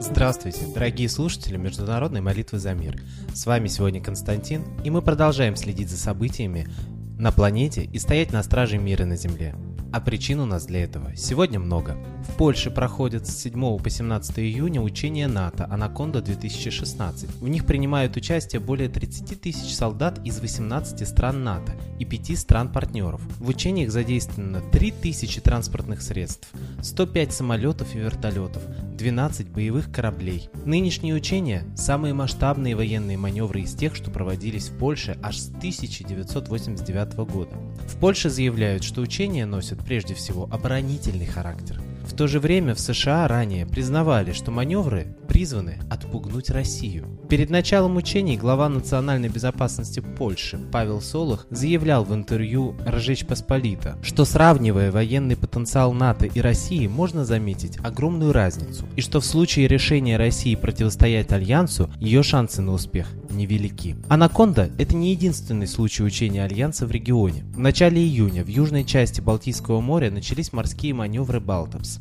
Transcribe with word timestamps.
Здравствуйте, 0.00 0.66
дорогие 0.72 1.08
слушатели 1.10 1.58
Международной 1.58 2.22
молитвы 2.22 2.58
за 2.58 2.72
мир. 2.72 2.98
С 3.34 3.44
вами 3.44 3.68
сегодня 3.68 4.02
Константин, 4.02 4.64
и 4.84 4.90
мы 4.90 5.02
продолжаем 5.02 5.54
следить 5.56 5.90
за 5.90 5.98
событиями 5.98 6.66
на 7.18 7.30
планете 7.30 7.84
и 7.84 7.98
стоять 7.98 8.32
на 8.32 8.42
страже 8.42 8.78
мира 8.78 9.04
на 9.04 9.16
Земле. 9.16 9.54
А 9.94 10.00
причин 10.00 10.40
у 10.40 10.44
нас 10.44 10.66
для 10.66 10.82
этого 10.82 11.14
сегодня 11.14 11.60
много. 11.60 11.96
В 12.28 12.36
Польше 12.36 12.72
проходят 12.72 13.28
с 13.28 13.42
7 13.42 13.78
по 13.78 13.88
17 13.88 14.40
июня 14.40 14.80
учения 14.80 15.28
НАТО 15.28 15.68
«Анаконда-2016». 15.70 17.38
В 17.40 17.46
них 17.46 17.64
принимают 17.64 18.16
участие 18.16 18.58
более 18.58 18.88
30 18.88 19.40
тысяч 19.40 19.72
солдат 19.72 20.18
из 20.26 20.40
18 20.40 21.06
стран 21.06 21.44
НАТО 21.44 21.76
и 21.98 22.04
5 22.04 22.38
стран-партнеров. 22.38 23.20
В 23.38 23.48
учениях 23.48 23.90
задействовано 23.90 24.60
3000 24.72 25.40
транспортных 25.40 26.02
средств, 26.02 26.48
105 26.82 27.32
самолетов 27.32 27.94
и 27.94 27.98
вертолетов, 27.98 28.62
12 28.96 29.48
боевых 29.48 29.90
кораблей. 29.92 30.48
Нынешние 30.64 31.14
учения– 31.14 31.64
самые 31.76 32.14
масштабные 32.14 32.76
военные 32.76 33.18
маневры 33.18 33.62
из 33.62 33.74
тех, 33.74 33.94
что 33.94 34.10
проводились 34.10 34.68
в 34.68 34.78
Польше 34.78 35.18
аж 35.22 35.38
с 35.38 35.48
1989 35.48 37.14
года. 37.30 37.56
В 37.88 37.96
Польше 37.98 38.30
заявляют, 38.30 38.84
что 38.84 39.00
учения 39.00 39.46
носят 39.46 39.78
прежде 39.84 40.14
всего 40.14 40.48
оборонительный 40.50 41.26
характер. 41.26 41.80
В 42.04 42.14
то 42.14 42.26
же 42.26 42.38
время 42.38 42.74
в 42.74 42.80
США 42.80 43.26
ранее 43.26 43.66
признавали, 43.66 44.32
что 44.32 44.50
маневры 44.50 45.16
призваны 45.26 45.78
отпугнуть 45.90 46.50
Россию. 46.50 47.18
Перед 47.28 47.50
началом 47.50 47.96
учений 47.96 48.36
глава 48.36 48.68
национальной 48.68 49.28
безопасности 49.28 50.00
Польши 50.00 50.58
Павел 50.70 51.00
Солох 51.00 51.46
заявлял 51.50 52.04
в 52.04 52.14
интервью 52.14 52.76
«Ржечь 52.86 53.26
Посполита», 53.26 53.98
что 54.02 54.24
сравнивая 54.24 54.92
военный 54.92 55.36
потенциал 55.36 55.92
НАТО 55.92 56.26
и 56.26 56.40
России, 56.40 56.86
можно 56.86 57.24
заметить 57.24 57.78
огромную 57.82 58.32
разницу, 58.32 58.86
и 58.96 59.00
что 59.00 59.20
в 59.20 59.24
случае 59.24 59.66
решения 59.66 60.16
России 60.16 60.54
противостоять 60.54 61.32
Альянсу, 61.32 61.90
ее 61.98 62.22
шансы 62.22 62.62
на 62.62 62.72
успех 62.72 63.08
невелики. 63.30 63.96
Анаконда– 64.08 64.70
это 64.78 64.94
не 64.94 65.10
единственный 65.10 65.66
случай 65.66 66.04
учения 66.04 66.44
Альянса 66.44 66.86
в 66.86 66.90
регионе. 66.90 67.44
В 67.54 67.58
начале 67.58 68.00
июня 68.00 68.44
в 68.44 68.48
южной 68.48 68.84
части 68.84 69.20
Балтийского 69.20 69.80
моря 69.80 70.10
начались 70.10 70.52
морские 70.52 70.94
маневры 70.94 71.40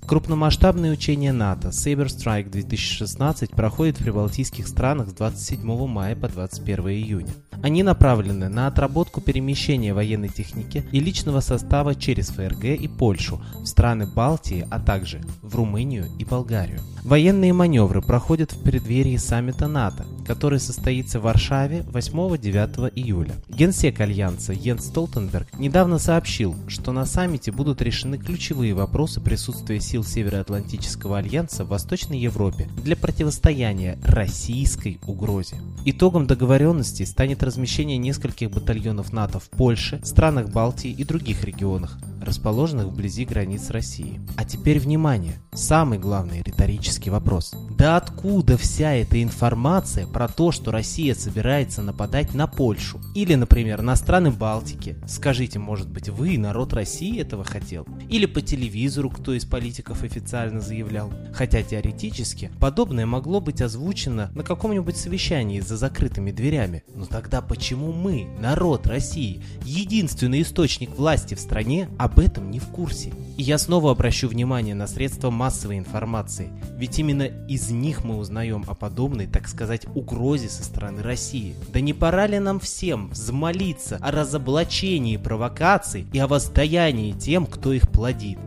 Крупномасштабные 0.05 0.91
учения 0.91 1.31
НАТО 1.31 1.69
Saber 1.69 2.07
Strike 2.07 2.49
2016 2.49 3.51
проходят 3.51 3.99
в 3.99 4.03
прибалтийских 4.03 4.67
странах 4.67 5.09
с 5.09 5.13
27 5.13 5.87
мая 5.87 6.15
по 6.15 6.27
21 6.27 6.89
июня. 6.89 7.33
Они 7.61 7.81
направлены 7.81 8.49
на 8.49 8.67
отработку 8.67 9.21
перемещения 9.21 9.93
военной 9.93 10.29
техники 10.29 10.85
и 10.91 10.99
личного 10.99 11.39
состава 11.39 11.95
через 11.95 12.27
ФРГ 12.29 12.65
и 12.65 12.87
Польшу, 12.87 13.41
в 13.55 13.65
страны 13.65 14.05
Балтии, 14.05 14.67
а 14.69 14.79
также 14.79 15.21
в 15.41 15.55
Румынию 15.55 16.07
и 16.19 16.25
Болгарию. 16.25 16.81
Военные 17.03 17.53
маневры 17.53 18.01
проходят 18.01 18.53
в 18.53 18.63
преддверии 18.63 19.17
саммита 19.17 19.67
НАТО, 19.67 20.05
который 20.25 20.59
состоится 20.59 21.19
в 21.19 21.23
Варшаве 21.23 21.85
8-9 21.91 22.91
июля. 22.95 23.35
Генсек 23.49 23.99
Альянса 23.99 24.53
Йенс 24.53 24.85
Столтенберг 24.85 25.47
недавно 25.57 25.99
сообщил, 25.99 26.55
что 26.67 26.91
на 26.91 27.05
саммите 27.05 27.51
будут 27.51 27.81
решены 27.81 28.17
ключевые 28.17 28.73
вопросы 28.73 29.21
присутствия 29.21 29.79
сил 29.83 30.03
Североатлантического 30.03 31.19
альянса 31.19 31.65
в 31.65 31.67
Восточной 31.67 32.17
Европе 32.17 32.69
для 32.83 32.95
противостояния 32.95 33.99
российской 34.03 34.99
угрозе. 35.05 35.57
Итогом 35.85 36.25
договоренности 36.25 37.03
станет 37.03 37.43
размещение 37.43 37.97
нескольких 37.97 38.49
батальонов 38.49 39.13
НАТО 39.13 39.39
в 39.39 39.49
Польше, 39.49 39.99
странах 40.03 40.49
Балтии 40.49 40.91
и 40.91 41.03
других 41.03 41.43
регионах, 41.43 41.99
расположенных 42.23 42.87
вблизи 42.87 43.25
границ 43.25 43.69
России. 43.69 44.19
А 44.35 44.45
теперь 44.45 44.79
внимание, 44.79 45.35
самый 45.53 45.99
главный 45.99 46.41
риторический 46.41 47.09
вопрос. 47.09 47.53
Да 47.77 47.97
откуда 47.97 48.57
вся 48.57 48.93
эта 48.93 49.21
информация 49.21 50.07
про 50.07 50.27
то, 50.27 50.51
что 50.51 50.71
Россия 50.71 51.15
собирается 51.15 51.81
нападать 51.81 52.33
на 52.33 52.47
Польшу? 52.47 52.99
Или, 53.15 53.35
например, 53.35 53.81
на 53.81 53.95
страны 53.95 54.31
Балтики? 54.31 54.95
Скажите, 55.07 55.59
может 55.59 55.89
быть, 55.89 56.09
вы, 56.09 56.37
народ 56.37 56.73
России, 56.73 57.19
этого 57.19 57.43
хотел? 57.43 57.85
Или 58.09 58.25
по 58.25 58.41
телевизору 58.41 59.09
кто 59.09 59.33
из 59.33 59.45
политиков 59.45 60.03
официально 60.03 60.59
заявлял? 60.59 61.11
Хотя 61.33 61.61
теоретически 61.63 62.51
подобное 62.59 63.05
могло 63.05 63.41
быть 63.41 63.61
озвучено 63.61 64.31
на 64.33 64.43
каком-нибудь 64.43 64.97
совещании 64.97 65.59
за 65.59 65.77
закрытыми 65.77 66.31
дверями. 66.31 66.83
Но 66.95 67.05
тогда 67.05 67.41
почему 67.41 67.91
мы, 67.91 68.27
народ 68.39 68.87
России, 68.87 69.43
единственный 69.63 70.41
источник 70.41 70.97
власти 70.97 71.35
в 71.35 71.39
стране, 71.39 71.89
об 71.97 72.12
этом 72.19 72.51
не 72.51 72.59
в 72.59 72.67
курсе? 72.67 73.11
И 73.37 73.43
я 73.43 73.57
снова 73.57 73.91
обращу 73.91 74.27
внимание 74.27 74.75
на 74.75 74.87
средства 74.87 75.29
массовой 75.29 75.77
информации, 75.77 76.49
ведь 76.77 76.99
именно 76.99 77.23
из 77.23 77.69
них 77.69 78.03
мы 78.03 78.17
узнаем 78.17 78.63
о 78.67 78.75
подобной, 78.75 79.27
так 79.27 79.47
сказать, 79.47 79.85
угрозе 79.95 80.49
со 80.49 80.63
стороны 80.63 81.01
России. 81.01 81.55
Да 81.73 81.79
не 81.79 81.93
пора 81.93 82.27
ли 82.27 82.39
нам 82.39 82.59
всем 82.59 83.09
взмолиться 83.09 83.97
о 84.01 84.11
разоблачении 84.11 85.17
провокаций 85.17 86.07
и 86.13 86.19
о 86.19 86.27
воздаянии 86.27 87.13
тем, 87.13 87.45
кто 87.45 87.73
их 87.73 87.89
плодит? 87.89 88.37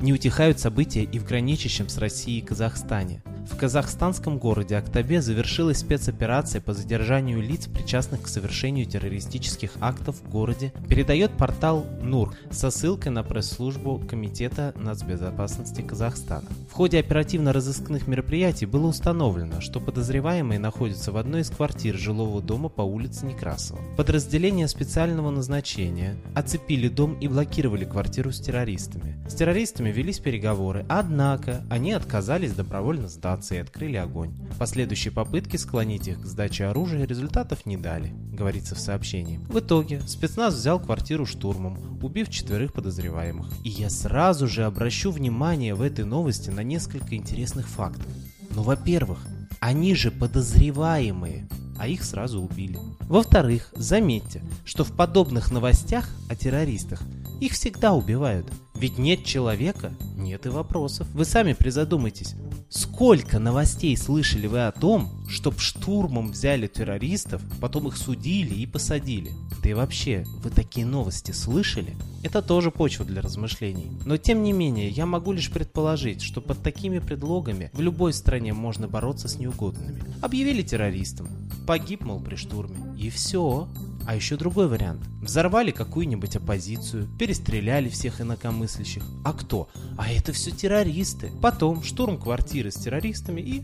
Не 0.00 0.12
утихают 0.12 0.58
события 0.58 1.04
и 1.04 1.18
в 1.18 1.24
граничащем 1.24 1.88
с 1.88 1.96
Россией 1.98 2.42
Казахстане. 2.42 3.22
В 3.46 3.56
казахстанском 3.56 4.38
городе 4.38 4.76
Актабе 4.76 5.20
завершилась 5.20 5.78
спецоперация 5.78 6.60
по 6.60 6.72
задержанию 6.74 7.42
лиц, 7.42 7.66
причастных 7.66 8.22
к 8.22 8.28
совершению 8.28 8.86
террористических 8.86 9.72
актов 9.80 10.16
в 10.16 10.30
городе, 10.30 10.72
передает 10.88 11.32
портал 11.32 11.84
НУР 12.00 12.34
со 12.50 12.70
ссылкой 12.70 13.10
на 13.10 13.24
пресс-службу 13.24 14.00
Комитета 14.08 14.72
нацбезопасности 14.76 15.82
Казахстана. 15.82 16.46
В 16.70 16.72
ходе 16.72 17.00
оперативно-розыскных 17.00 18.06
мероприятий 18.06 18.66
было 18.66 18.86
установлено, 18.86 19.60
что 19.60 19.80
подозреваемые 19.80 20.60
находятся 20.60 21.10
в 21.10 21.16
одной 21.16 21.40
из 21.40 21.50
квартир 21.50 21.96
жилого 21.96 22.40
дома 22.40 22.68
по 22.68 22.82
улице 22.82 23.26
Некрасова. 23.26 23.80
Подразделения 23.96 24.68
специального 24.68 25.30
назначения 25.30 26.16
оцепили 26.34 26.88
дом 26.88 27.18
и 27.18 27.26
блокировали 27.26 27.84
квартиру 27.84 28.30
с 28.30 28.40
террористами. 28.40 29.16
С 29.28 29.34
террористами 29.34 29.90
велись 29.90 30.20
переговоры, 30.20 30.86
однако 30.88 31.62
они 31.68 31.92
отказались 31.92 32.52
добровольно 32.52 33.08
сдаться 33.08 33.31
и 33.54 33.58
открыли 33.58 33.96
огонь. 33.96 34.34
Последующие 34.58 35.12
попытки 35.12 35.56
склонить 35.56 36.08
их 36.08 36.20
к 36.20 36.26
сдаче 36.26 36.66
оружия 36.66 37.06
результатов 37.06 37.64
не 37.66 37.76
дали, 37.76 38.12
говорится 38.32 38.74
в 38.74 38.78
сообщении. 38.78 39.38
В 39.48 39.58
итоге 39.58 40.00
спецназ 40.02 40.54
взял 40.54 40.78
квартиру 40.78 41.26
штурмом, 41.26 41.98
убив 42.02 42.28
четверых 42.28 42.72
подозреваемых. 42.72 43.48
И 43.64 43.70
я 43.70 43.90
сразу 43.90 44.46
же 44.46 44.64
обращу 44.64 45.10
внимание 45.10 45.74
в 45.74 45.82
этой 45.82 46.04
новости 46.04 46.50
на 46.50 46.62
несколько 46.62 47.16
интересных 47.16 47.68
фактов. 47.68 48.06
Ну, 48.54 48.62
во-первых, 48.62 49.26
они 49.60 49.94
же 49.94 50.10
подозреваемые, 50.10 51.48
а 51.78 51.88
их 51.88 52.04
сразу 52.04 52.40
убили. 52.40 52.78
Во-вторых, 53.00 53.72
заметьте, 53.76 54.42
что 54.64 54.84
в 54.84 54.92
подобных 54.92 55.50
новостях 55.50 56.08
о 56.28 56.36
террористах 56.36 57.02
их 57.40 57.52
всегда 57.52 57.92
убивают. 57.92 58.46
Ведь 58.82 58.98
нет 58.98 59.24
человека, 59.24 59.94
нет 60.16 60.44
и 60.44 60.48
вопросов. 60.48 61.06
Вы 61.14 61.24
сами 61.24 61.52
призадумайтесь, 61.52 62.34
Сколько 62.74 63.38
новостей 63.38 63.94
слышали 63.98 64.46
вы 64.46 64.66
о 64.66 64.72
том, 64.72 65.10
чтоб 65.28 65.60
штурмом 65.60 66.30
взяли 66.30 66.66
террористов, 66.66 67.42
потом 67.60 67.88
их 67.88 67.98
судили 67.98 68.54
и 68.54 68.64
посадили? 68.64 69.32
Да 69.62 69.68
и 69.68 69.74
вообще, 69.74 70.24
вы 70.42 70.48
такие 70.48 70.86
новости 70.86 71.32
слышали? 71.32 71.94
Это 72.22 72.40
тоже 72.40 72.70
почва 72.70 73.04
для 73.04 73.20
размышлений. 73.20 73.90
Но 74.06 74.16
тем 74.16 74.42
не 74.42 74.54
менее, 74.54 74.88
я 74.88 75.04
могу 75.04 75.32
лишь 75.32 75.50
предположить, 75.50 76.22
что 76.22 76.40
под 76.40 76.62
такими 76.62 76.98
предлогами 76.98 77.70
в 77.74 77.82
любой 77.82 78.14
стране 78.14 78.54
можно 78.54 78.88
бороться 78.88 79.28
с 79.28 79.38
неугодными. 79.38 80.02
Объявили 80.22 80.62
террористом, 80.62 81.28
погиб, 81.66 82.04
мол, 82.04 82.20
при 82.20 82.36
штурме, 82.36 82.78
и 82.98 83.10
все. 83.10 83.68
А 84.06 84.14
еще 84.14 84.36
другой 84.36 84.68
вариант. 84.68 85.02
Взорвали 85.20 85.70
какую-нибудь 85.70 86.36
оппозицию, 86.36 87.08
перестреляли 87.18 87.88
всех 87.88 88.20
инакомыслящих. 88.20 89.04
А 89.24 89.32
кто? 89.32 89.68
А 89.96 90.10
это 90.10 90.32
все 90.32 90.50
террористы. 90.50 91.30
Потом 91.40 91.82
штурм 91.82 92.18
квартиры 92.18 92.70
с 92.70 92.74
террористами 92.74 93.40
и... 93.40 93.62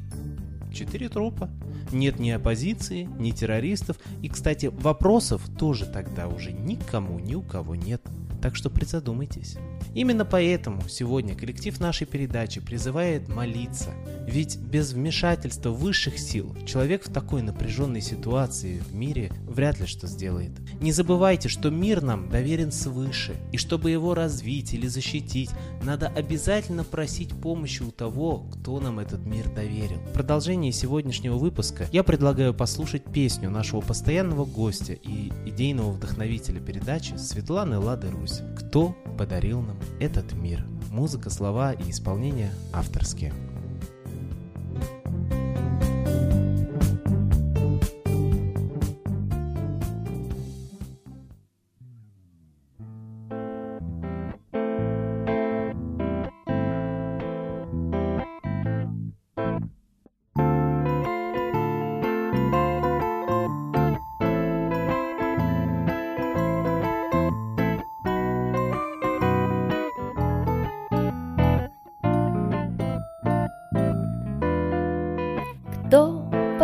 Четыре 0.73 1.09
трупа. 1.09 1.51
Нет 1.93 2.19
ни 2.19 2.31
оппозиции, 2.31 3.09
ни 3.19 3.31
террористов. 3.31 3.97
И, 4.23 4.29
кстати, 4.29 4.67
вопросов 4.67 5.43
тоже 5.59 5.87
тогда 5.87 6.29
уже 6.29 6.53
никому, 6.53 7.19
ни 7.19 7.35
у 7.35 7.43
кого 7.43 7.75
нет. 7.75 8.03
Так 8.41 8.55
что 8.55 8.71
призадумайтесь. 8.71 9.57
Именно 9.95 10.25
поэтому 10.25 10.89
сегодня 10.89 11.35
коллектив 11.35 11.79
нашей 11.81 12.07
передачи 12.07 12.61
призывает 12.61 13.29
молиться. 13.29 13.91
Ведь 14.27 14.59
без 14.59 14.93
вмешательства 14.93 15.71
высших 15.71 16.19
сил 16.19 16.55
человек 16.65 17.07
в 17.09 17.13
такой 17.13 17.43
напряженной 17.43 18.01
ситуации 18.01 18.79
в 18.79 18.95
мире 18.95 19.33
вряд 19.49 19.81
ли 19.81 19.87
что 19.87 20.07
сделает. 20.07 20.53
Не 20.81 20.93
забывайте, 20.93 21.49
что 21.49 21.71
мир 21.71 22.03
нам 22.03 22.29
доверен 22.29 22.71
свыше, 22.71 23.35
и 23.53 23.57
чтобы 23.57 23.91
его 23.91 24.15
развить 24.15 24.73
или 24.73 24.87
защитить, 24.87 25.51
надо 25.83 26.09
обязательно 26.09 26.85
просить 26.85 27.31
помощи 27.31 27.83
у 27.83 27.91
того, 27.91 28.47
кто 28.53 28.79
нам 28.79 29.01
этот 29.01 29.25
мир 29.27 29.49
доверил. 29.53 29.99
В 30.11 30.13
продолжении 30.13 30.71
сегодняшнего 30.71 31.37
выпуска 31.37 31.89
я 31.91 32.05
предлагаю 32.05 32.55
послушать 32.55 33.05
песню 33.05 33.51
нашего 33.51 33.81
постоянного 33.81 34.45
гостя 34.45 34.93
и 34.93 35.33
идейного 35.47 35.91
вдохновителя 35.91 36.61
передачи 36.61 37.15
Светланы 37.17 37.79
Лады 37.79 38.11
Русь 38.11 38.28
«Кто 38.57 38.97
подарил 39.17 39.61
нам 39.61 39.79
этот 40.01 40.33
мир?» 40.33 40.65
Музыка, 40.91 41.31
слова 41.31 41.73
и 41.73 41.91
исполнение 41.91 42.51
авторские. 42.73 43.33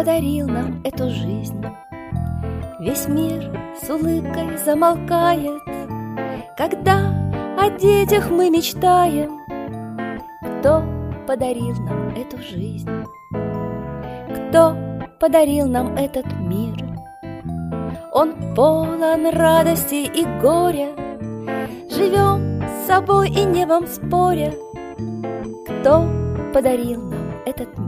Подарил 0.04 0.46
нам 0.46 0.82
эту 0.84 1.08
жизнь? 1.08 1.64
Весь 2.78 3.08
мир 3.08 3.50
с 3.82 3.88
улыбкой 3.88 4.58
замолкает, 4.58 5.62
Когда 6.58 7.10
о 7.58 7.70
детях 7.70 8.30
мы 8.30 8.50
мечтаем. 8.50 9.40
Кто 10.60 10.84
подарил 11.26 11.74
нам 11.86 12.08
эту 12.10 12.36
жизнь? 12.36 12.90
Кто 14.28 14.76
подарил 15.18 15.68
нам 15.68 15.96
этот 15.96 16.26
мир? 16.38 16.84
Он 18.12 18.54
полон 18.54 19.30
радости 19.30 20.04
и 20.04 20.26
горя, 20.42 20.88
Живем 21.88 22.62
с 22.62 22.86
собой 22.86 23.30
и 23.30 23.42
небом 23.42 23.86
споря. 23.86 24.52
Кто 25.64 26.06
подарил 26.52 27.00
нам 27.00 27.42
этот 27.46 27.78
мир? 27.78 27.83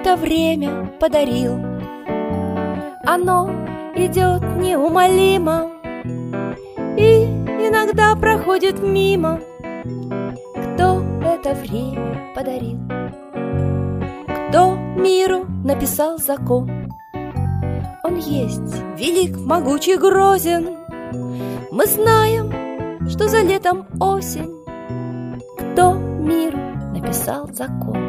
Это 0.00 0.16
время 0.16 0.90
подарил? 0.98 1.56
Оно 3.04 3.50
идет 3.94 4.42
неумолимо 4.56 5.70
И 6.96 7.24
иногда 7.24 8.16
проходит 8.16 8.82
мимо 8.82 9.40
Кто 10.54 11.02
это 11.22 11.54
время 11.54 12.32
подарил? 12.34 12.78
Кто 14.48 14.74
миру 14.74 15.44
написал 15.64 16.16
закон? 16.16 16.70
Он 18.02 18.16
есть 18.16 18.74
велик, 18.96 19.36
могучий, 19.36 19.98
грозен 19.98 20.78
Мы 21.70 21.86
знаем, 21.86 23.06
что 23.10 23.28
за 23.28 23.42
летом 23.42 23.86
осень 24.00 24.64
Кто 25.58 25.92
миру 25.92 26.58
написал 26.94 27.50
закон? 27.52 27.99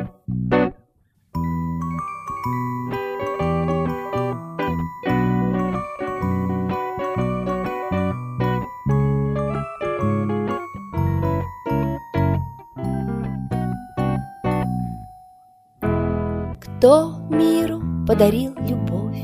Кто 16.82 17.14
миру 17.30 17.80
подарил 18.08 18.56
любовь? 18.58 19.24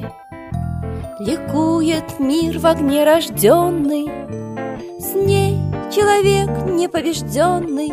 Ликует 1.18 2.19
мир 2.19 2.59
в 2.59 2.68
огне 2.68 3.04
рожденный, 3.04 4.07
С 5.00 5.15
ней 5.15 5.57
человек 5.92 6.50
непобежденный. 6.71 7.92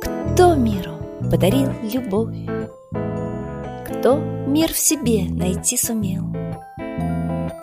Кто 0.00 0.54
миру 0.54 0.92
подарил 1.28 1.72
любовь? 1.92 2.36
Кто 3.84 4.18
мир 4.46 4.72
в 4.72 4.78
себе 4.78 5.24
найти 5.28 5.76
сумел? 5.76 6.26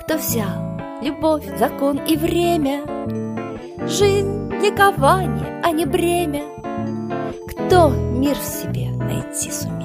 Кто 0.01 0.17
взял 0.17 0.77
любовь, 1.01 1.45
закон 1.57 1.97
и 1.99 2.17
время? 2.17 2.83
Жизнь, 3.87 4.51
ликование, 4.61 5.61
а 5.63 5.71
не 5.71 5.85
бремя. 5.85 6.43
Кто 7.47 7.87
мир 7.87 8.35
в 8.35 8.43
себе 8.43 8.89
найти 8.89 9.49
сумел? 9.49 9.84